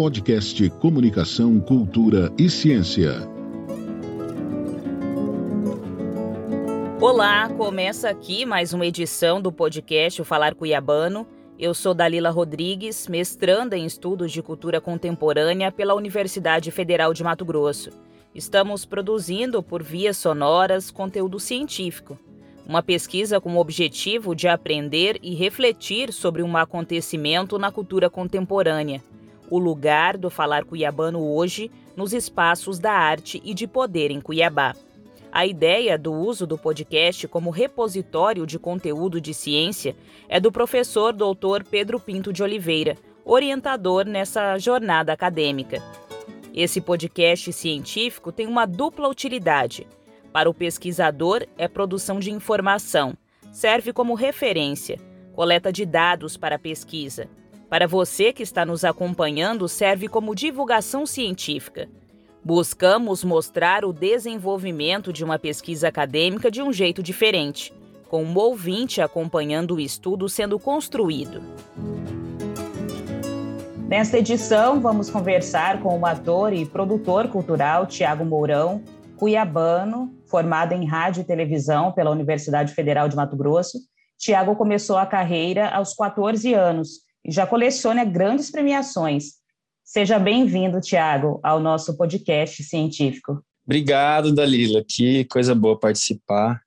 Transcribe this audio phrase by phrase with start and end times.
[0.00, 3.28] Podcast Comunicação, Cultura e Ciência.
[6.98, 11.26] Olá, começa aqui mais uma edição do podcast O Falar Cuiabano.
[11.58, 17.44] Eu sou Dalila Rodrigues, mestranda em Estudos de Cultura Contemporânea pela Universidade Federal de Mato
[17.44, 17.90] Grosso.
[18.34, 22.18] Estamos produzindo por vias sonoras conteúdo científico
[22.66, 29.02] uma pesquisa com o objetivo de aprender e refletir sobre um acontecimento na cultura contemporânea,
[29.50, 34.74] o lugar do falar cuiabano hoje nos espaços da arte e de poder em Cuiabá.
[35.32, 39.94] A ideia do uso do podcast como repositório de conteúdo de ciência
[40.28, 41.64] é do professor Dr.
[41.68, 45.82] Pedro Pinto de Oliveira, orientador nessa jornada acadêmica.
[46.54, 49.86] Esse podcast científico tem uma dupla utilidade
[50.32, 53.14] para o pesquisador, é produção de informação,
[53.52, 54.98] serve como referência,
[55.32, 57.28] coleta de dados para a pesquisa.
[57.70, 61.88] Para você que está nos acompanhando, serve como divulgação científica.
[62.44, 67.72] Buscamos mostrar o desenvolvimento de uma pesquisa acadêmica de um jeito diferente,
[68.08, 71.40] com um ouvinte acompanhando o estudo sendo construído.
[73.86, 78.82] Nesta edição, vamos conversar com o ator e produtor cultural Tiago Mourão,
[79.16, 83.78] cuiabano, formado em rádio e televisão pela Universidade Federal de Mato Grosso.
[84.18, 89.34] Tiago começou a carreira aos 14 anos e já coleciona grandes premiações.
[89.84, 93.40] Seja bem-vindo, Tiago, ao nosso podcast científico.
[93.64, 94.82] Obrigado, Dalila.
[94.86, 96.60] Que coisa boa participar.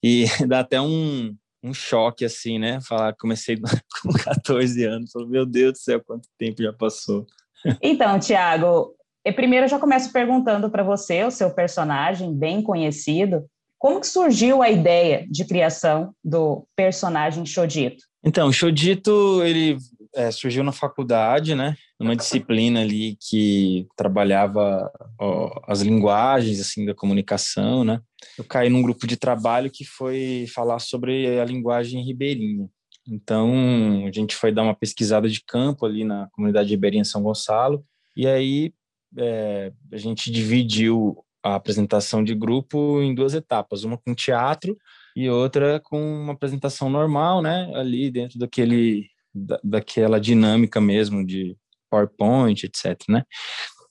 [0.00, 2.78] E dá até um, um choque, assim, né?
[2.80, 3.56] Falar que comecei
[4.02, 5.10] com 14 anos.
[5.28, 7.26] Meu Deus do céu, quanto tempo já passou.
[7.82, 8.94] Então, Tiago,
[9.34, 13.42] primeiro eu já começo perguntando para você, o seu personagem bem conhecido,
[13.78, 18.04] como que surgiu a ideia de criação do personagem Chodito?
[18.22, 19.78] Então, Chodito, ele
[20.14, 21.76] é, surgiu na faculdade, né?
[21.98, 28.00] Uma disciplina ali que trabalhava ó, as linguagens, assim, da comunicação, né?
[28.38, 32.68] Eu caí num grupo de trabalho que foi falar sobre a linguagem ribeirinha.
[33.06, 37.84] Então, a gente foi dar uma pesquisada de campo ali na comunidade ribeirinha São Gonçalo,
[38.16, 38.72] e aí
[39.18, 44.76] é, a gente dividiu a apresentação de grupo em duas etapas, uma com teatro
[45.14, 51.56] e outra com uma apresentação normal, né, ali dentro daquele da, daquela dinâmica mesmo de
[51.90, 53.24] PowerPoint, etc, né?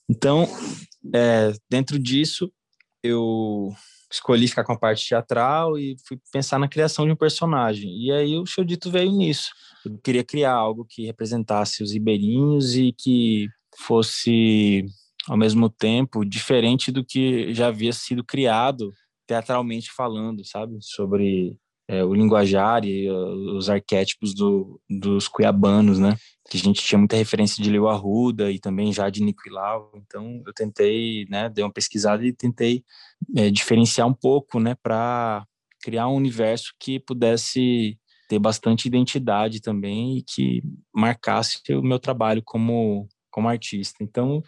[0.08, 0.48] Então,
[1.14, 2.52] é, dentro disso,
[3.02, 3.74] eu
[4.10, 7.90] escolhi ficar com a parte teatral e fui pensar na criação de um personagem.
[7.98, 9.50] E aí o Chodito veio nisso.
[9.84, 14.84] Eu queria criar algo que representasse os ribeirinhos e que fosse
[15.26, 18.92] ao mesmo tempo diferente do que já havia sido criado
[19.26, 26.16] teatralmente falando, sabe, sobre é, o linguajar e uh, os arquétipos do, dos cuiabanos, né?
[26.50, 29.92] Que a gente tinha muita referência de Leo Arruda e também já de Niquilau.
[29.96, 32.84] Então eu tentei, né, dei uma pesquisada e tentei
[33.36, 35.46] é, diferenciar um pouco, né, para
[35.82, 40.62] criar um universo que pudesse ter bastante identidade também e que
[40.94, 44.02] marcasse o meu trabalho como como artista.
[44.02, 44.42] Então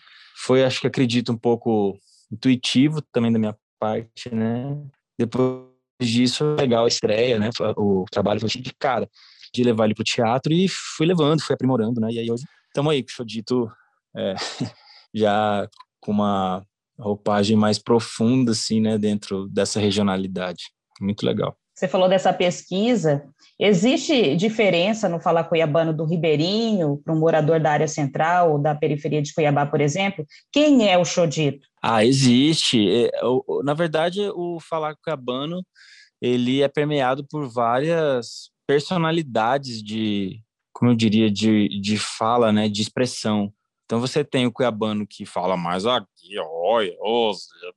[0.44, 1.98] foi, acho que acredito, um pouco
[2.30, 4.80] intuitivo também da minha parte, né?
[5.18, 7.50] Depois disso, legal a estreia, né?
[7.76, 9.08] O trabalho foi de cara,
[9.52, 12.10] de levar ele para o teatro e fui levando, fui aprimorando, né?
[12.10, 13.70] E aí hoje estamos aí, o dito,
[14.16, 14.34] é,
[15.14, 15.68] já
[16.00, 16.64] com uma
[16.98, 18.98] roupagem mais profunda, assim, né?
[18.98, 20.64] Dentro dessa regionalidade.
[21.00, 21.56] Muito legal.
[21.76, 23.22] Você falou dessa pesquisa.
[23.60, 28.74] Existe diferença no falar cuiabano do ribeirinho para um morador da área central ou da
[28.74, 30.24] periferia de Cuiabá, por exemplo?
[30.50, 31.68] Quem é o Xodito?
[31.82, 32.88] Ah, existe.
[32.88, 33.10] É,
[33.62, 35.62] na verdade, o falar cuiabano
[36.20, 40.40] ele é permeado por várias personalidades de,
[40.72, 43.52] como eu diria, de, de fala, né, de expressão.
[43.84, 46.96] Então você tem o cuiabano que fala mais aqui, olha,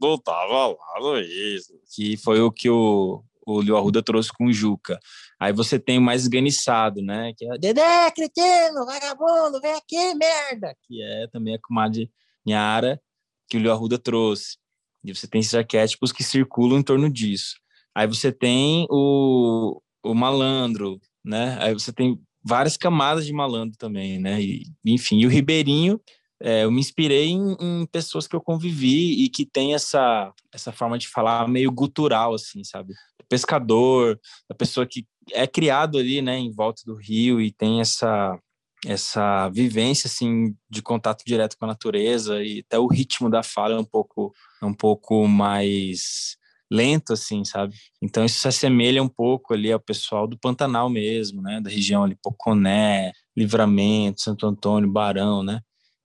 [0.01, 4.53] eu tava lá, isso, que foi o que o o Leo Arruda trouxe com o
[4.53, 4.99] Juca.
[5.39, 7.33] Aí você tem o mais esganiçado, né?
[7.37, 10.75] Que é Dedé, cretino, vagabundo, vem aqui, merda!
[10.83, 12.11] Que é também a comadre
[12.45, 13.01] Nhara,
[13.49, 14.57] que o Leo Arruda trouxe.
[15.03, 17.55] E você tem esses arquétipos que circulam em torno disso.
[17.95, 21.57] Aí você tem o, o malandro, né?
[21.59, 24.41] Aí você tem várias camadas de malandro também, né?
[24.41, 25.99] E, enfim, e o Ribeirinho,
[26.41, 30.71] é, eu me inspirei em, em, pessoas que eu convivi e que tem essa, essa
[30.71, 32.93] forma de falar meio gutural, assim, sabe?
[33.29, 38.37] Pescador, a pessoa que é criado ali, né, em volta do rio e tem essa
[38.85, 43.75] essa vivência assim de contato direto com a natureza e até o ritmo da fala
[43.75, 46.37] é um pouco é um pouco mais
[46.71, 47.75] lento assim, sabe?
[48.01, 52.03] Então isso se assemelha um pouco ali ao pessoal do Pantanal mesmo, né, da região
[52.03, 55.59] ali Poconé, Livramento, Santo Antônio, Barão, né?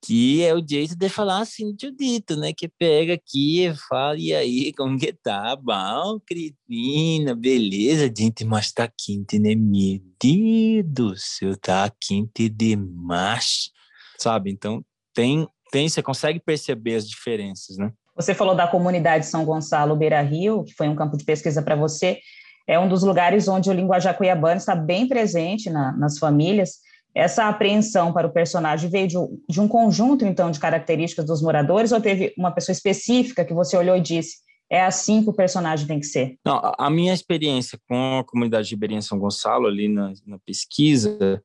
[0.04, 2.52] Que é o jeito de falar assim, dito, né?
[2.52, 5.56] Que pega aqui e fala, e aí, como que tá?
[5.56, 9.54] Bom, Cristina, beleza, gente, mas tá quente, né?
[9.54, 13.70] Meu Deus do céu, tá quente demais,
[14.18, 14.50] sabe?
[14.50, 14.84] Então,
[15.14, 17.90] tem, tem, você consegue perceber as diferenças, né?
[18.14, 21.74] Você falou da comunidade São Gonçalo Beira Rio, que foi um campo de pesquisa para
[21.74, 22.20] você.
[22.66, 26.78] É um dos lugares onde o linguajar cuiabano está bem presente na, nas famílias.
[27.14, 29.16] Essa apreensão para o personagem veio de,
[29.49, 33.76] de um conjunto, então, de características dos moradores, ou teve uma pessoa específica que você
[33.76, 34.38] olhou e disse,
[34.70, 36.37] é assim que o personagem tem que ser?
[36.44, 41.43] Não, a minha experiência com a comunidade ribeirinha São Gonçalo, ali na, na pesquisa,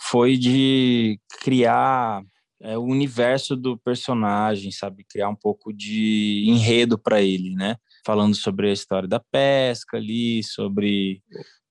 [0.00, 2.22] foi de criar
[2.60, 5.04] é, o universo do personagem, sabe?
[5.04, 7.76] Criar um pouco de enredo para ele, né?
[8.04, 11.22] Falando sobre a história da pesca ali, sobre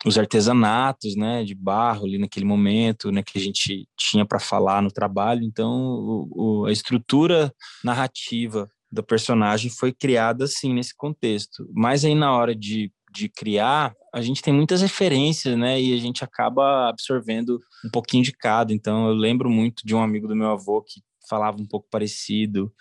[0.05, 4.81] os artesanatos, né, de barro ali naquele momento, né, que a gente tinha para falar
[4.81, 5.43] no trabalho.
[5.43, 7.53] Então, o, o, a estrutura
[7.83, 11.67] narrativa do personagem foi criada assim nesse contexto.
[11.73, 15.97] Mas aí na hora de, de criar, a gente tem muitas referências, né, e a
[15.97, 18.73] gente acaba absorvendo um pouquinho de cada.
[18.73, 22.73] Então, eu lembro muito de um amigo do meu avô que falava um pouco parecido.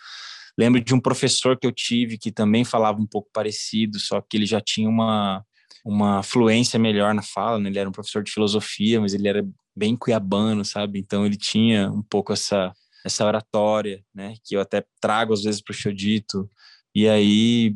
[0.58, 4.36] Lembro de um professor que eu tive que também falava um pouco parecido, só que
[4.36, 5.44] ele já tinha uma
[5.84, 7.68] uma fluência melhor na fala, né?
[7.68, 10.98] Ele era um professor de filosofia, mas ele era bem cuiabano, sabe?
[10.98, 12.72] Então ele tinha um pouco essa
[13.04, 14.34] essa oratória, né?
[14.44, 16.48] Que eu até trago às vezes para o Xodito.
[16.94, 17.74] E aí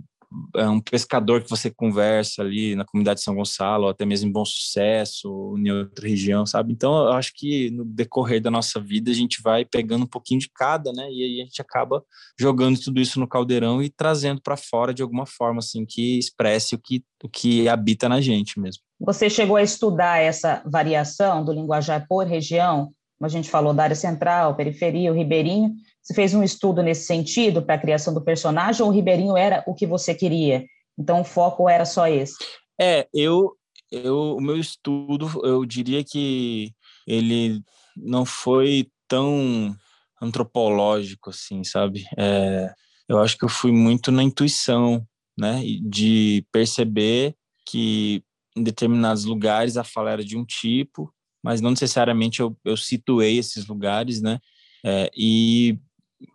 [0.57, 4.45] um pescador que você conversa ali na comunidade de São Gonçalo, até mesmo em Bom
[4.45, 6.73] Sucesso, ou em outra região, sabe?
[6.73, 10.41] Então, eu acho que no decorrer da nossa vida a gente vai pegando um pouquinho
[10.41, 11.09] de cada, né?
[11.11, 12.03] E aí a gente acaba
[12.39, 16.75] jogando tudo isso no caldeirão e trazendo para fora de alguma forma, assim, que expresse
[16.75, 18.83] o que, o que habita na gente mesmo.
[19.01, 22.93] Você chegou a estudar essa variação do linguajar por região?
[23.19, 25.75] Como a gente falou da área central, periferia, o ribeirinho.
[26.05, 29.65] Você fez um estudo nesse sentido para a criação do personagem ou o Ribeirinho era
[29.67, 30.63] o que você queria?
[30.99, 32.35] Então o foco era só esse?
[32.79, 33.57] É, eu,
[33.91, 36.73] eu o meu estudo, eu diria que
[37.07, 37.63] ele
[37.97, 39.75] não foi tão
[40.21, 42.05] antropológico assim, sabe?
[42.19, 42.71] É,
[43.09, 45.07] eu acho que eu fui muito na intuição,
[45.39, 47.35] né, de perceber
[47.67, 48.23] que
[48.55, 51.13] em determinados lugares a fala era de um tipo,
[51.43, 54.39] mas não necessariamente eu, eu situei esses lugares, né?
[54.85, 55.79] É, e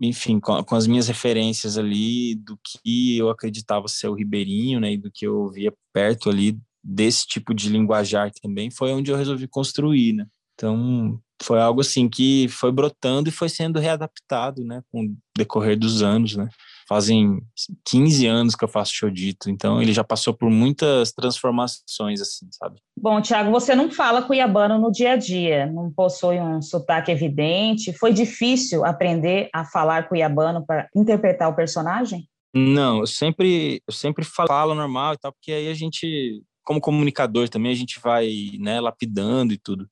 [0.02, 4.94] enfim, com, com, as minhas referências ali do que eu acreditava ser o ribeirinho, né,
[4.94, 9.18] e do que eu via perto ali desse tipo de linguajar também, foi onde eu
[9.18, 10.26] resolvi construir, né.
[10.54, 15.78] Então, foi algo assim que foi brotando e foi sendo readaptado, né, com o decorrer
[15.78, 16.50] dos anos, né
[16.90, 17.40] fazem
[17.86, 22.80] 15 anos que eu faço Xodito, então ele já passou por muitas transformações, assim, sabe?
[23.00, 27.94] Bom, Tiago, você não fala cuiabano no dia a dia, não possui um sotaque evidente.
[27.94, 32.28] Foi difícil aprender a falar cuiabano para interpretar o personagem?
[32.52, 37.50] Não, eu sempre, eu sempre falo normal e tal, porque aí a gente como comunicador
[37.50, 39.88] também a gente vai né, lapidando e tudo.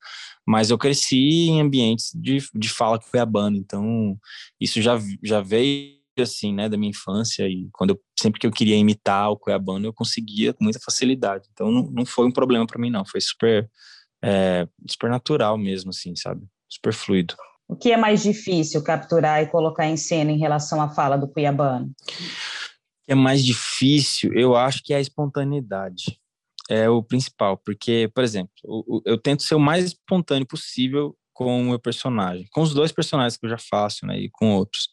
[0.46, 4.16] Mas eu cresci em ambientes de, de fala cuiabana, então
[4.60, 8.50] isso já, já veio assim, né, da minha infância e quando eu, sempre que eu
[8.50, 11.48] queria imitar o Cuiabano, eu conseguia com muita facilidade.
[11.52, 13.68] Então não, não foi um problema para mim não, foi super
[14.22, 16.46] é, super natural mesmo assim, sabe?
[16.68, 17.34] Super fluido.
[17.68, 21.28] O que é mais difícil capturar e colocar em cena em relação à fala do
[21.28, 21.86] Cuiabano?
[21.86, 26.18] O que é mais difícil, eu acho que é a espontaneidade.
[26.70, 31.60] É o principal, porque, por exemplo, eu, eu tento ser o mais espontâneo possível com
[31.60, 34.88] o meu personagem, com os dois personagens que eu já faço, né, e com outros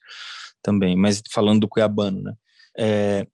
[0.61, 2.33] também, mas falando do cuiabano, né?
[2.77, 3.25] É,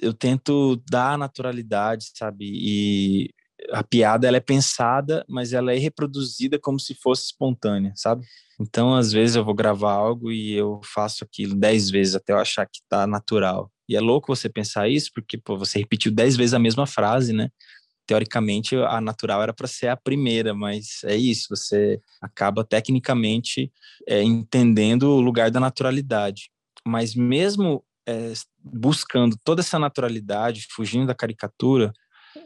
[0.00, 2.46] eu tento dar naturalidade, sabe?
[2.46, 3.30] E
[3.70, 8.24] a piada ela é pensada, mas ela é reproduzida como se fosse espontânea, sabe?
[8.58, 12.38] Então, às vezes eu vou gravar algo e eu faço aquilo dez vezes até eu
[12.38, 13.70] achar que tá natural.
[13.86, 17.32] E é louco você pensar isso, porque pô, você repetiu dez vezes a mesma frase,
[17.34, 17.50] né?
[18.06, 23.72] Teoricamente, a natural era para ser a primeira, mas é isso, você acaba tecnicamente
[24.06, 26.50] é, entendendo o lugar da naturalidade
[26.86, 28.32] mas mesmo é,
[28.62, 31.92] buscando toda essa naturalidade, fugindo da caricatura,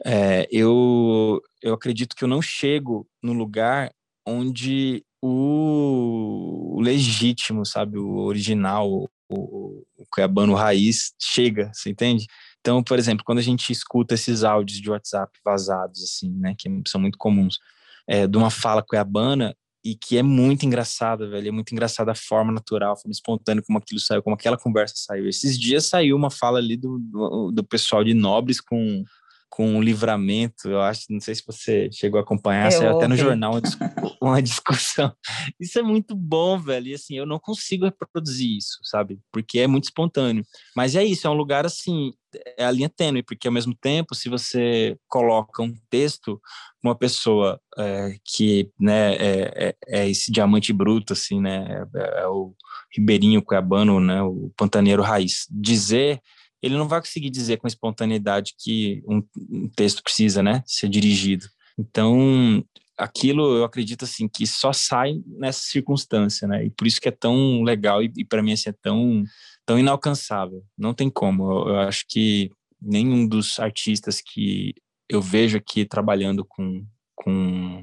[0.04, 3.92] é, eu, eu acredito que eu não chego no lugar
[4.24, 12.26] onde o, o legítimo, sabe, o original, o, o, o cuiabano raiz chega, você entende?
[12.68, 16.68] Então, por exemplo, quando a gente escuta esses áudios de WhatsApp vazados, assim, né, que
[16.87, 17.58] são muito comuns,
[18.06, 21.48] é, de uma fala cuiabana, e que é muito engraçada, velho.
[21.48, 24.96] É muito engraçada a forma natural, a forma espontânea como aquilo saiu, como aquela conversa
[24.98, 25.26] saiu.
[25.26, 29.02] Esses dias saiu uma fala ali do, do, do pessoal de Nobres com
[29.48, 30.68] com o livramento.
[30.68, 33.60] Eu acho, não sei se você chegou a acompanhar, saiu até no jornal uma,
[34.20, 35.12] uma discussão.
[35.58, 36.88] Isso é muito bom, velho.
[36.88, 39.18] E assim, eu não consigo reproduzir isso, sabe?
[39.32, 40.44] Porque é muito espontâneo.
[40.76, 42.12] Mas é isso, é um lugar assim,
[42.56, 46.40] é a linha tênue, porque ao mesmo tempo, se você coloca um texto,
[46.82, 51.84] uma pessoa é, que né, é, é, é, esse diamante bruto, assim, né?
[51.94, 52.54] É, é o
[52.94, 54.22] ribeirinho cuiabano, né?
[54.22, 55.46] O pantaneiro raiz.
[55.50, 56.20] Dizer
[56.62, 61.46] ele não vai conseguir dizer com espontaneidade que um, um texto precisa, né, ser dirigido.
[61.78, 62.64] Então,
[62.98, 66.66] aquilo eu acredito assim que só sai nessa circunstância, né?
[66.66, 69.22] E por isso que é tão legal e, e para mim assim, é tão
[69.64, 70.64] tão inalcançável.
[70.76, 71.44] Não tem como.
[71.50, 72.50] Eu, eu, acho que
[72.82, 74.74] nenhum dos artistas que
[75.08, 76.84] eu vejo aqui trabalhando com
[77.14, 77.82] com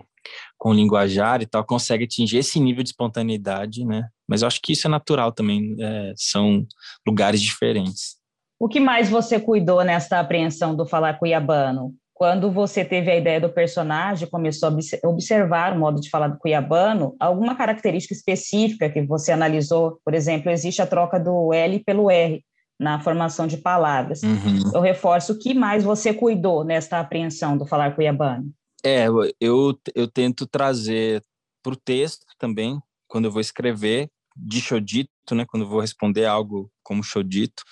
[0.57, 4.09] com linguajar e tal consegue atingir esse nível de espontaneidade, né?
[4.27, 5.75] Mas eu acho que isso é natural também.
[5.79, 6.65] É, são
[7.07, 8.17] lugares diferentes.
[8.59, 11.93] O que mais você cuidou nesta apreensão do falar cuiabano?
[12.13, 16.37] Quando você teve a ideia do personagem, começou a observar o modo de falar do
[16.37, 19.99] cuiabano, alguma característica específica que você analisou?
[20.03, 22.41] Por exemplo, existe a troca do L pelo R
[22.79, 24.23] na formação de palavras.
[24.23, 24.71] Uhum.
[24.73, 28.49] Eu reforço, o que mais você cuidou nesta apreensão do falar cuiabano?
[28.85, 29.07] É,
[29.41, 31.21] eu, eu tento trazer
[31.61, 36.25] para o texto também, quando eu vou escrever, de xodito, né, quando eu vou responder
[36.25, 37.63] algo como xodito,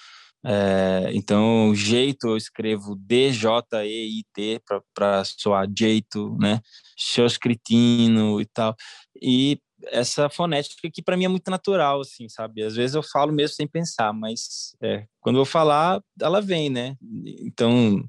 [0.46, 4.62] é, então, jeito eu escrevo D-J-E-I-T
[4.94, 6.60] para soar jeito, né?
[6.98, 8.76] Seus cretino e tal.
[9.22, 12.64] E essa fonética que para mim é muito natural, assim, sabe?
[12.64, 16.96] Às vezes eu falo mesmo sem pensar, mas é, quando eu falar, ela vem, né?
[17.42, 18.04] Então,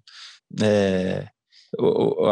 [0.60, 1.28] é,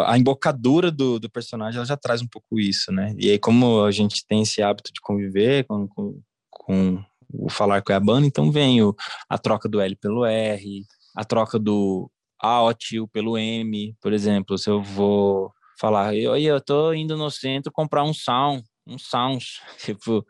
[0.06, 3.14] a embocadura do, do personagem ela já traz um pouco isso, né?
[3.18, 7.82] E aí, como a gente tem esse hábito de conviver com, com, com o falar
[7.82, 8.94] com a banda, então vem o,
[9.28, 10.84] a troca do L pelo R,
[11.16, 12.10] a troca do
[12.40, 17.16] A, O, tio pelo M, por exemplo, se eu vou falar, eu, eu tô indo
[17.16, 19.44] no centro comprar um sound, um sound,
[19.78, 20.24] tipo,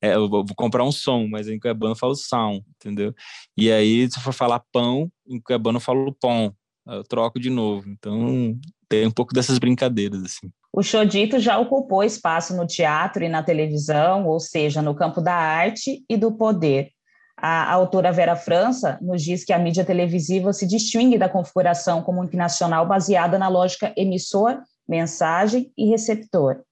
[0.00, 3.14] é, eu vou comprar um som, mas em Cuiabano eu falo sound, entendeu?
[3.56, 6.54] E aí, se eu for falar pão, em Cuiabano eu falo pão,
[6.86, 10.50] eu troco de novo, então tem um pouco dessas brincadeiras, assim.
[10.72, 15.34] O Chodito já ocupou espaço no teatro e na televisão, ou seja, no campo da
[15.34, 16.90] arte e do poder.
[17.36, 22.86] A autora Vera França nos diz que a mídia televisiva se distingue da configuração comunicacional
[22.86, 26.62] baseada na lógica emissor, mensagem e receptor.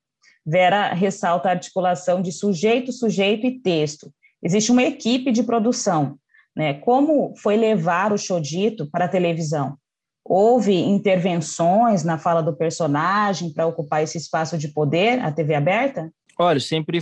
[0.46, 4.10] Vera ressalta a articulação de sujeito, sujeito e texto.
[4.42, 6.16] Existe uma equipe de produção.
[6.56, 6.74] Né?
[6.74, 9.76] Como foi levar o Chodito para a televisão?
[10.24, 16.12] Houve intervenções na fala do personagem para ocupar esse espaço de poder, a TV aberta?
[16.38, 17.00] Olha, sempre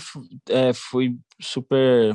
[0.49, 2.15] é, fui super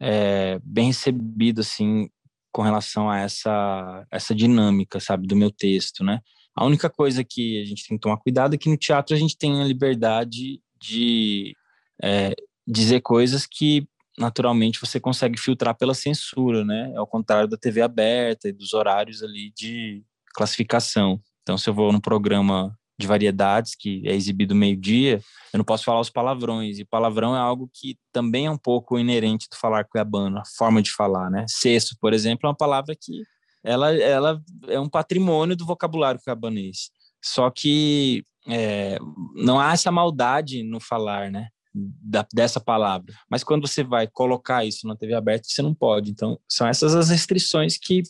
[0.00, 2.08] é, bem recebido, assim,
[2.52, 6.20] com relação a essa, essa dinâmica, sabe, do meu texto, né?
[6.54, 9.18] A única coisa que a gente tem que tomar cuidado é que no teatro a
[9.18, 11.54] gente tem a liberdade de
[12.02, 12.34] é,
[12.66, 13.86] dizer coisas que
[14.18, 16.92] naturalmente você consegue filtrar pela censura, né?
[16.96, 21.20] Ao contrário da TV aberta e dos horários ali de, classificação.
[21.42, 25.20] Então, se eu vou num programa de variedades que é exibido meio-dia,
[25.52, 26.78] eu não posso falar os palavrões.
[26.78, 30.80] E palavrão é algo que também é um pouco inerente do falar cuiabano, a forma
[30.80, 31.44] de falar, né?
[31.48, 33.22] Cesso, por exemplo, é uma palavra que
[33.64, 36.90] ela, ela é um patrimônio do vocabulário cuiabanês.
[37.24, 38.98] Só que é,
[39.34, 41.48] não há essa maldade no falar, né?
[41.74, 43.14] Da, dessa palavra.
[43.30, 46.10] Mas quando você vai colocar isso na TV aberta, você não pode.
[46.10, 48.02] Então, são essas as restrições que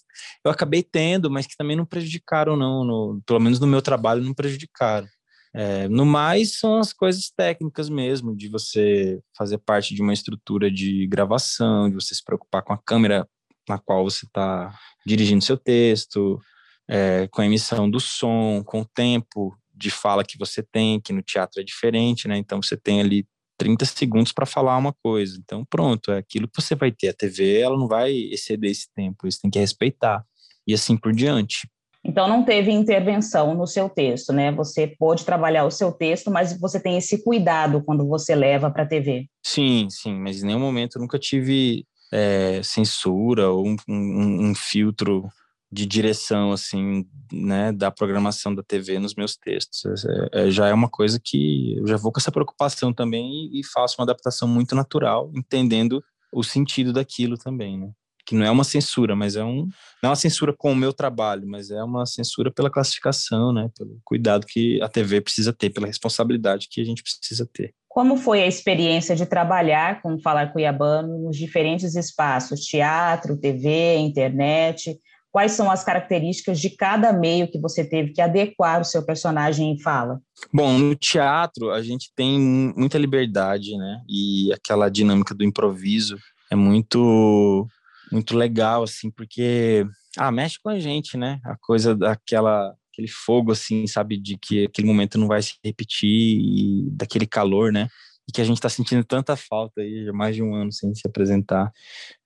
[0.44, 2.84] eu acabei tendo, mas que também não prejudicaram, não.
[2.84, 5.06] No, pelo menos no meu trabalho, não prejudicaram.
[5.54, 10.70] É, no mais, são as coisas técnicas mesmo, de você fazer parte de uma estrutura
[10.70, 13.28] de gravação, de você se preocupar com a câmera
[13.68, 14.74] na qual você está
[15.06, 16.40] dirigindo seu texto,
[16.88, 21.12] é, com a emissão do som, com o tempo de fala que você tem, que
[21.12, 22.36] no teatro é diferente, né?
[22.36, 23.26] Então você tem ali
[23.62, 25.38] 30 segundos para falar uma coisa.
[25.38, 27.10] Então, pronto, é aquilo que você vai ter.
[27.10, 30.24] A TV, ela não vai exceder esse tempo, você tem que respeitar.
[30.66, 31.68] E assim por diante.
[32.04, 34.50] Então, não teve intervenção no seu texto, né?
[34.50, 38.82] Você pôde trabalhar o seu texto, mas você tem esse cuidado quando você leva para
[38.82, 39.26] a TV.
[39.44, 44.54] Sim, sim, mas em nenhum momento eu nunca tive é, censura ou um, um, um
[44.56, 45.28] filtro
[45.72, 50.04] de direção assim, né, da programação da TV nos meus textos.
[50.04, 53.60] É, é, já é uma coisa que eu já vou com essa preocupação também e,
[53.60, 57.90] e, faço uma adaptação muito natural, entendendo o sentido daquilo também, né?
[58.26, 59.66] Que não é uma censura, mas é um
[60.02, 63.68] não é uma censura com o meu trabalho, mas é uma censura pela classificação, né,
[63.76, 67.74] pelo cuidado que a TV precisa ter, pela responsabilidade que a gente precisa ter.
[67.88, 74.98] Como foi a experiência de trabalhar com Falar Cuiabano nos diferentes espaços, teatro, TV, internet?
[75.32, 79.72] Quais são as características de cada meio que você teve que adequar o seu personagem
[79.72, 80.20] em fala?
[80.52, 84.02] Bom, no teatro a gente tem muita liberdade, né?
[84.06, 86.18] E aquela dinâmica do improviso
[86.50, 87.66] é muito
[88.12, 89.86] muito legal assim, porque
[90.18, 91.40] ah, mexe com a gente, né?
[91.44, 96.10] A coisa daquela aquele fogo assim, sabe, de que aquele momento não vai se repetir
[96.10, 97.88] e daquele calor, né?
[98.28, 101.08] E que a gente está sentindo tanta falta aí, mais de um ano sem se
[101.08, 101.72] apresentar.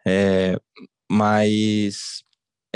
[0.05, 0.59] É,
[1.09, 2.26] mas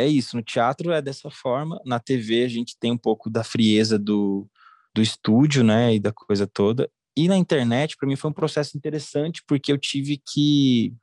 [0.01, 3.45] é isso, no teatro é dessa forma, na TV a gente tem um pouco da
[3.45, 4.49] frieza do,
[4.95, 6.91] do estúdio, né, e da coisa toda.
[7.17, 10.95] E na internet, para mim, foi um processo interessante, porque eu tive que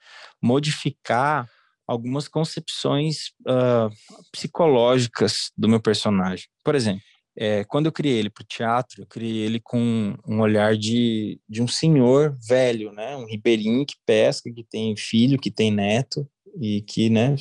[0.42, 1.48] modificar
[1.88, 3.90] algumas concepções uh,
[4.32, 6.48] psicológicas do meu personagem.
[6.64, 7.02] Por exemplo,
[7.40, 11.40] é, quando eu criei ele para o teatro, eu criei ele com um olhar de,
[11.48, 13.16] de um senhor velho, né?
[13.16, 16.28] Um ribeirinho que pesca, que tem filho, que tem neto
[16.60, 17.36] e que, né,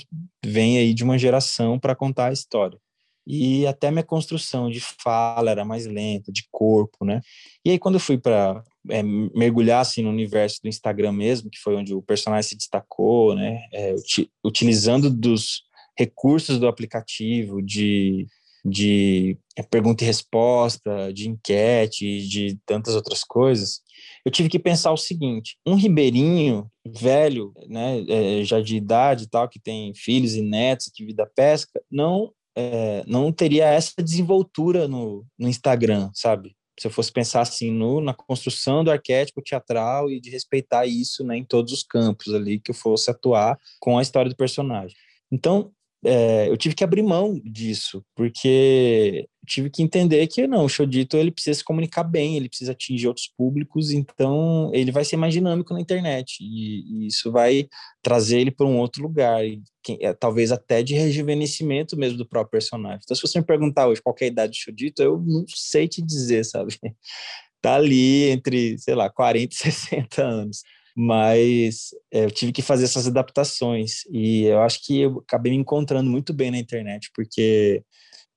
[0.45, 2.79] vem aí de uma geração para contar a história.
[3.27, 7.21] E até minha construção de fala era mais lenta, de corpo, né?
[7.65, 11.59] E aí quando eu fui para é, mergulhar assim no universo do Instagram mesmo, que
[11.59, 13.59] foi onde o personagem se destacou, né?
[13.73, 13.95] É,
[14.45, 15.65] utilizando dos
[15.99, 18.27] recursos do aplicativo de
[18.69, 19.39] de
[19.71, 23.81] pergunta e resposta, de enquete, de tantas outras coisas,
[24.25, 29.29] eu tive que pensar o seguinte: um ribeirinho velho, né, é, já de idade e
[29.29, 34.89] tal, que tem filhos e netos, que vida pesca, não é, não teria essa desenvoltura
[34.89, 36.57] no, no Instagram, sabe?
[36.79, 41.25] Se eu fosse pensar assim no, na construção do arquétipo teatral e de respeitar isso
[41.25, 44.97] né, em todos os campos ali que eu fosse atuar com a história do personagem.
[45.31, 45.73] Então,
[46.07, 51.17] é, eu tive que abrir mão disso, porque tive que entender que não, o Chodito
[51.17, 55.35] ele precisa se comunicar bem, ele precisa atingir outros públicos, então ele vai ser mais
[55.35, 57.69] dinâmico na internet e, e isso vai
[58.03, 59.61] trazer ele para um outro lugar, e,
[60.01, 63.01] é, talvez até de rejuvenescimento mesmo do próprio personagem.
[63.03, 65.89] Então, se você me perguntar hoje qual é a idade do Chodito, eu não sei
[65.89, 66.79] te dizer, sabe?
[67.59, 70.63] Tá ali entre, sei lá, 40 e 60 anos
[70.97, 74.05] mas é, eu tive que fazer essas adaptações.
[74.11, 77.85] E eu acho que eu acabei me encontrando muito bem na internet porque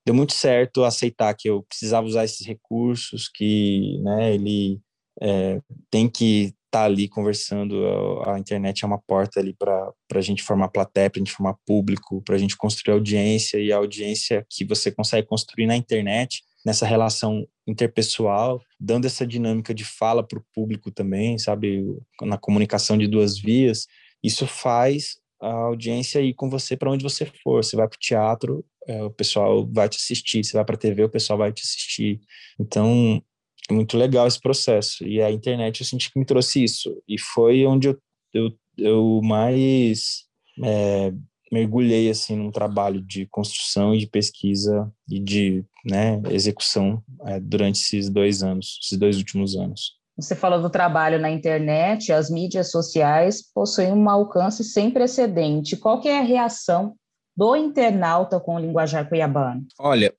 [0.06, 4.82] deu muito certo aceitar que eu precisava usar esses recursos que né ele
[5.22, 7.86] é, tem que estar tá ali conversando
[8.26, 11.34] a, a, internet é uma porta ali para a gente formar plateia para a gente
[11.34, 15.76] formar público para a gente construir audiência e a audiência que você consegue construir na
[15.76, 21.84] internet nessa relação interpessoal, dando essa dinâmica de fala para o público também, sabe,
[22.22, 23.88] na comunicação de duas vias,
[24.24, 27.64] isso faz a audiência ir com você para onde você for.
[27.64, 30.44] Você vai para o teatro, é, o pessoal vai te assistir.
[30.44, 32.20] Você vai para a TV, o pessoal vai te assistir.
[32.60, 33.20] Então,
[33.68, 35.04] é muito legal esse processo.
[35.08, 37.02] E a internet eu senti que me trouxe isso.
[37.08, 37.98] E foi onde eu,
[38.32, 40.26] eu, eu mais
[40.64, 41.12] é,
[41.52, 47.80] mergulhei assim num trabalho de construção e de pesquisa e de né, execução é, durante
[47.80, 49.98] esses dois anos, esses dois últimos anos.
[50.18, 55.78] Você falou do trabalho na internet, as mídias sociais possuem um alcance sem precedente.
[55.78, 56.94] Qual que é a reação
[57.36, 59.66] do internauta com o linguajar cuiabano?
[59.80, 60.14] Olha,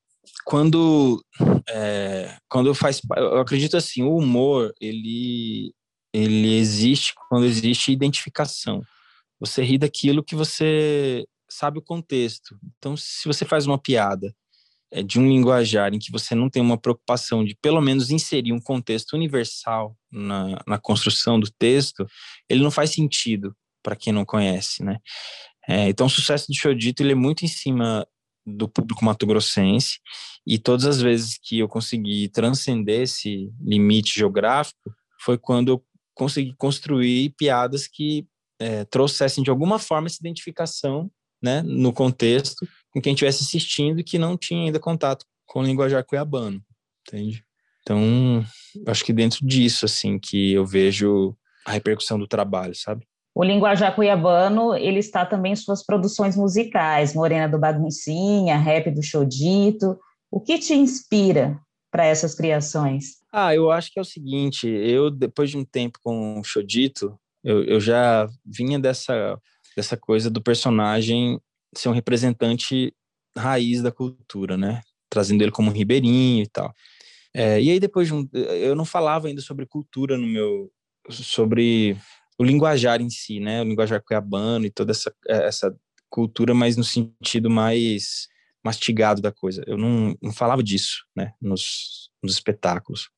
[0.46, 1.22] quando
[1.68, 5.74] é, quando faz, eu acredito assim, o humor ele
[6.12, 8.82] ele existe quando existe identificação.
[9.40, 12.56] Você ri daquilo que você sabe o contexto.
[12.78, 14.34] Então, se você faz uma piada
[14.92, 18.52] é, de um linguajar em que você não tem uma preocupação de pelo menos inserir
[18.52, 22.06] um contexto universal na, na construção do texto,
[22.48, 24.98] ele não faz sentido para quem não conhece, né?
[25.68, 28.06] É, então, o sucesso do Chodito ele é muito em cima
[28.46, 29.98] do público mato-grossense
[30.46, 36.54] e todas as vezes que eu consegui transcender esse limite geográfico foi quando eu consegui
[36.56, 38.26] construir piadas que
[38.60, 41.10] é, trouxessem de alguma forma essa identificação
[41.42, 45.62] né, no contexto com quem estivesse assistindo e que não tinha ainda contato com o
[45.64, 46.62] linguajar cuiabano,
[47.06, 47.42] entende?
[47.82, 48.44] Então,
[48.86, 53.06] acho que dentro disso, assim, que eu vejo a repercussão do trabalho, sabe?
[53.34, 59.02] O linguajar cuiabano, ele está também em suas produções musicais, Morena do Baguncinha, Rap do
[59.02, 59.98] Chodito.
[60.30, 61.58] O que te inspira
[61.90, 63.16] para essas criações?
[63.32, 67.18] Ah, eu acho que é o seguinte, eu, depois de um tempo com o Chodito,
[67.42, 69.38] eu, eu já vinha dessa,
[69.76, 71.40] dessa coisa do personagem
[71.74, 72.94] ser um representante
[73.36, 74.82] raiz da cultura, né?
[75.08, 76.72] Trazendo ele como um ribeirinho e tal.
[77.34, 80.70] É, e aí depois de um, eu não falava ainda sobre cultura no meu
[81.08, 81.96] sobre
[82.38, 83.60] o linguajar em si, né?
[83.62, 85.74] O linguajar cuiabano e toda essa essa
[86.08, 88.28] cultura, mas no sentido mais
[88.64, 89.62] mastigado da coisa.
[89.66, 91.32] Eu não, não falava disso, né?
[91.40, 93.08] Nos, nos espetáculos.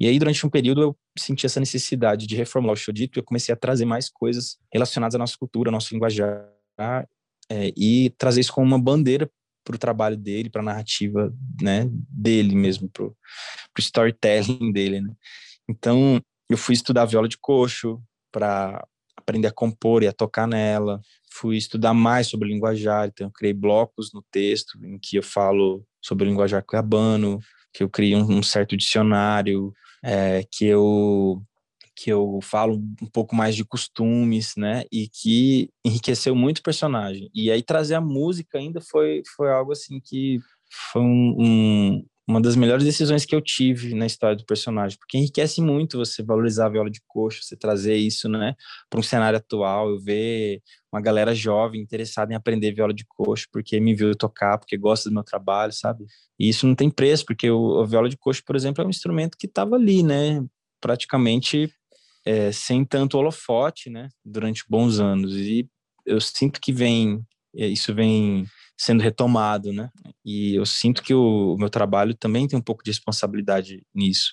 [0.00, 3.24] E aí, durante um período, eu senti essa necessidade de reformular o Chodito e eu
[3.24, 6.48] comecei a trazer mais coisas relacionadas à nossa cultura, ao nosso linguajar,
[7.50, 9.30] é, e trazer isso como uma bandeira
[9.62, 13.14] para o trabalho dele, para a narrativa, né, dele mesmo, para o
[13.78, 15.12] storytelling dele, né?
[15.68, 18.84] Então, eu fui estudar viola de coxo para
[19.16, 21.00] aprender a compor e a tocar nela.
[21.32, 25.84] Fui estudar mais sobre linguajar, então eu criei blocos no texto em que eu falo
[26.00, 27.38] sobre o linguajar cuiabano,
[27.72, 31.42] que eu criei um, um certo dicionário, é, que eu
[31.96, 34.84] que eu falo um pouco mais de costumes, né?
[34.90, 37.30] E que enriqueceu muito o personagem.
[37.34, 40.38] E aí trazer a música ainda foi, foi algo assim que
[40.92, 45.18] foi um, um, uma das melhores decisões que eu tive na história do personagem, porque
[45.18, 48.54] enriquece muito você valorizar a viola de coxo, você trazer isso, né,
[48.88, 50.62] para um cenário atual, eu ver
[50.92, 55.10] uma galera jovem interessada em aprender viola de coxo, porque me viu tocar, porque gosta
[55.10, 56.04] do meu trabalho, sabe?
[56.38, 58.90] E isso não tem preço, porque o, a viola de coxo, por exemplo, é um
[58.90, 60.44] instrumento que estava ali, né,
[60.80, 61.72] praticamente
[62.24, 65.34] é, sem tanto holofote, né, durante bons anos.
[65.34, 65.68] E
[66.06, 67.20] eu sinto que vem,
[67.56, 68.46] é, isso vem
[68.80, 69.90] sendo retomado, né?
[70.24, 74.32] E eu sinto que o, meu trabalho também tem um pouco de responsabilidade nisso.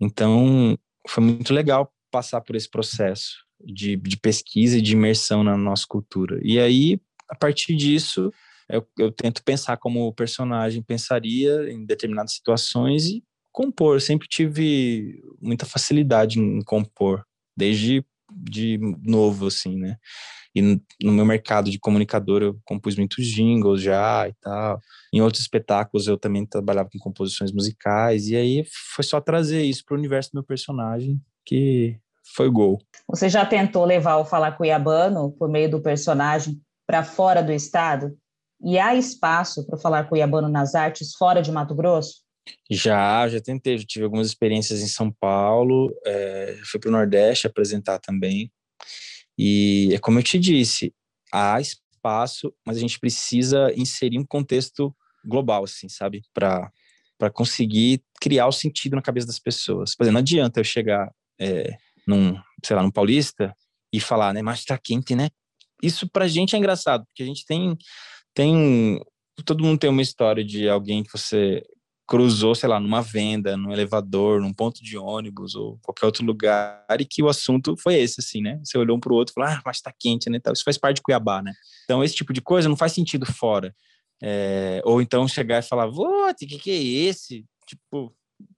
[0.00, 5.56] Então, foi muito legal passar por esse processo de, de pesquisa e de imersão na
[5.56, 6.38] nossa cultura.
[6.44, 8.32] E aí, a partir disso,
[8.68, 13.96] eu, eu tento pensar como o personagem pensaria em determinadas situações e compor.
[13.96, 17.24] Eu sempre tive muita facilidade em compor,
[17.56, 19.96] desde de novo, assim, né?
[20.58, 24.80] E no meu mercado de comunicador eu compus muitos jingles já e tal.
[25.12, 28.28] Em outros espetáculos eu também trabalhava com composições musicais.
[28.28, 31.96] E aí foi só trazer isso para o universo do meu personagem que
[32.34, 32.78] foi gol.
[33.08, 38.16] Você já tentou levar o Falar Cuiabano por meio do personagem para fora do estado?
[38.62, 42.22] E há espaço para Falar Cuiabano nas artes fora de Mato Grosso?
[42.70, 47.46] Já, já tentei, já tive algumas experiências em São Paulo, é, fui para o Nordeste
[47.46, 48.50] apresentar também.
[49.38, 50.92] E é como eu te disse,
[51.32, 56.22] há espaço, mas a gente precisa inserir um contexto global, assim, sabe?
[56.34, 56.70] Para
[57.32, 59.94] conseguir criar o sentido na cabeça das pessoas.
[59.94, 63.54] Por exemplo, não adianta eu chegar é, num, sei lá, num paulista
[63.92, 65.30] e falar, né, mas tá quente, né?
[65.82, 67.76] Isso pra gente é engraçado, porque a gente tem,
[68.34, 69.00] tem,
[69.44, 71.62] todo mundo tem uma história de alguém que você
[72.08, 76.82] cruzou, sei lá, numa venda, num elevador, num ponto de ônibus ou qualquer outro lugar
[76.98, 78.58] e que o assunto foi esse, assim, né?
[78.64, 80.40] Você olhou um para o outro e falou, ah, mas tá quente, né?
[80.50, 81.52] Isso faz parte de Cuiabá, né?
[81.84, 83.74] Então, esse tipo de coisa não faz sentido fora.
[84.22, 87.44] É, ou então chegar e falar, o que, que é esse?
[87.66, 88.10] Tipo,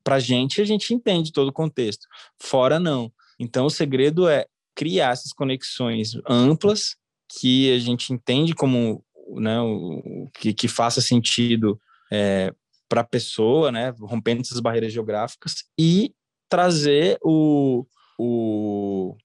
[0.05, 2.07] pra gente, a gente entende todo o contexto.
[2.41, 3.13] Fora, não.
[3.37, 6.95] Então, o segredo é criar essas conexões amplas
[7.29, 11.81] que a gente entende como, né, o, que, que faça sentido
[12.13, 12.55] é,
[12.91, 16.13] para a pessoa, né, rompendo essas barreiras geográficas e
[16.49, 17.87] trazer o,
[18.19, 19.17] o,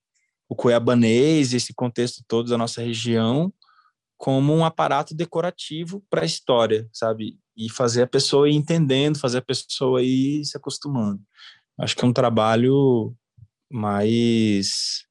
[0.48, 3.52] o cuiabanês, esse contexto todo da nossa região,
[4.18, 7.40] como um aparato decorativo para a história, sabe?
[7.58, 11.20] E fazer a pessoa ir entendendo, fazer a pessoa ir se acostumando.
[11.80, 13.16] Acho que é um trabalho
[13.70, 15.06] mais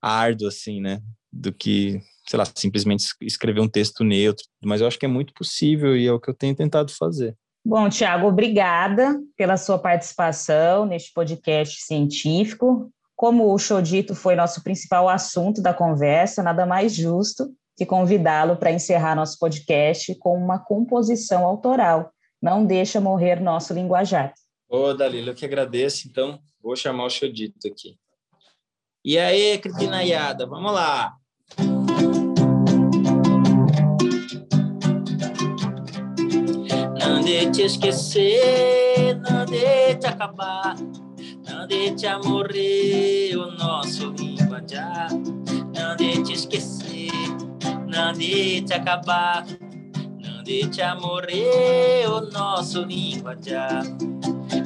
[0.00, 1.02] árduo, assim, né?
[1.32, 4.44] Do que, sei lá, simplesmente escrever um texto neutro.
[4.64, 7.36] Mas eu acho que é muito possível e é o que eu tenho tentado fazer.
[7.68, 12.92] Bom, Tiago, obrigada pela sua participação neste podcast científico.
[13.16, 18.56] Como o show dito foi nosso principal assunto da conversa, nada mais justo que convidá-lo
[18.56, 22.12] para encerrar nosso podcast com uma composição autoral.
[22.40, 24.32] Não deixa morrer nosso linguajar.
[24.68, 26.06] Ô, Dalila, eu que agradeço.
[26.06, 27.98] Então, vou chamar o Xodito aqui.
[29.04, 31.16] E aí, Critinaiada, vamos lá.
[37.26, 40.76] De te esquecer, não de te acabar,
[41.44, 45.08] não de te morrer o nosso linguajar,
[45.74, 47.10] não de te esquecer,
[47.88, 49.44] não de te acabar,
[50.20, 53.82] não de te morrer o nosso linguajar.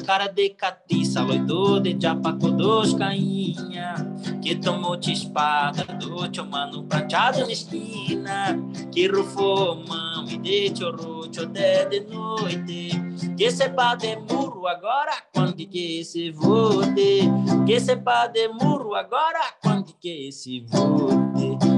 [0.06, 3.94] Cara de catiça, loido de japaco dos cainha,
[4.42, 8.58] que tomou te espada do teu mano prateado na esquina,
[8.92, 12.90] que rufou mão e de chorro até de noite.
[13.36, 17.22] Que sepa de murro agora, quando que se vote.
[17.66, 21.69] Que sepa de murro agora, quando que se vote.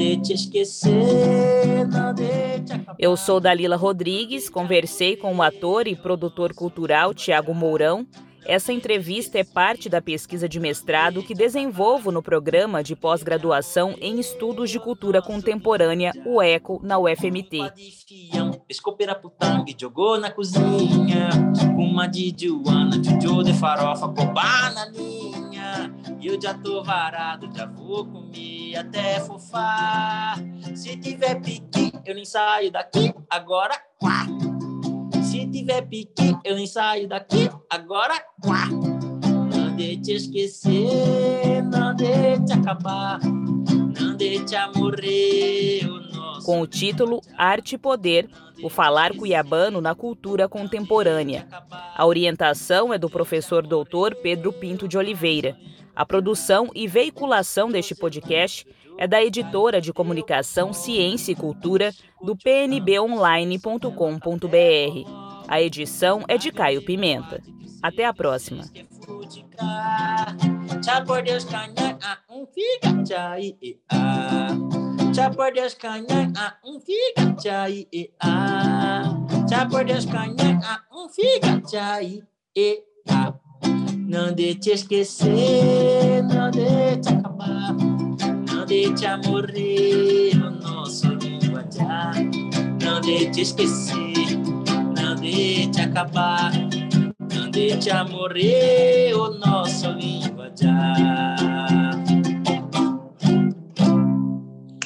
[0.00, 2.96] De te esquecer, não de te acabar.
[2.98, 8.06] Eu sou Dalila Rodrigues, conversei com o ator e produtor cultural Tiago Mourão
[8.44, 14.18] essa entrevista é parte da pesquisa de mestrado que desenvolvo no programa de pós-graduação em
[14.18, 17.58] Estudos de Cultura Contemporânea, o ECO, na UFMT.
[26.20, 30.36] E eu já tô varado, já vou comer até fofar.
[30.74, 33.14] Se tiver pique, eu nem saio daqui.
[33.30, 34.26] Agora, quá!
[35.50, 37.50] tiver pique, eu ensaio daqui.
[37.68, 38.66] Agora, quá!
[38.66, 46.09] Não deixe esquecer, não deixe acabar, não deixe morrer nosso.
[46.44, 48.28] Com o título Arte e Poder,
[48.62, 51.46] o falar cuiabano na cultura contemporânea.
[51.96, 55.56] A orientação é do professor doutor Pedro Pinto de Oliveira.
[55.94, 58.66] A produção e veiculação deste podcast
[58.98, 65.10] é da editora de comunicação Ciência e Cultura do pnbonline.com.br.
[65.48, 67.42] A edição é de Caio Pimenta.
[67.82, 68.64] Até a próxima.
[70.82, 71.98] Tchau por Deus, canha,
[72.30, 73.56] um fica, tchai,
[75.12, 76.32] Tchau por Deus, canha,
[76.64, 77.86] um fica, tchai,
[79.48, 80.60] Tchau por Deus, canha,
[80.92, 82.22] um fica, tchai,
[84.06, 87.74] Não deixe esquecer, não deixe acabar,
[88.52, 92.14] não deixe morrer o nosso linguajar,
[92.82, 94.38] não deixe esquecer,
[94.96, 96.52] não deixe acabar
[97.50, 101.30] deixe a morrer o nosso linguajar.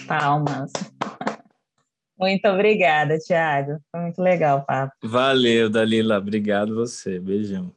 [0.07, 0.71] Palmas.
[2.19, 3.79] Muito obrigada, Tiago.
[3.91, 4.93] Foi muito legal o papo.
[5.03, 6.17] Valeu, Dalila.
[6.17, 7.19] Obrigado você.
[7.19, 7.73] Beijão.